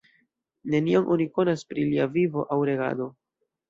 [0.75, 3.15] Nenion oni konas pri lia vivo aŭ regado.